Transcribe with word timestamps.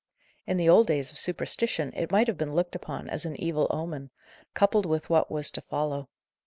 In 0.47 0.57
the 0.57 0.67
old 0.67 0.87
days 0.87 1.11
of 1.11 1.19
superstition 1.19 1.93
it 1.95 2.09
might 2.11 2.25
have 2.25 2.35
been 2.35 2.55
looked 2.55 2.73
upon 2.73 3.07
as 3.07 3.23
an 3.23 3.35
evil 3.39 3.67
omen, 3.69 4.09
coupled 4.55 4.87
with 4.87 5.11
what 5.11 5.29
was 5.29 5.51
to 5.51 5.61
follow. 5.61 6.09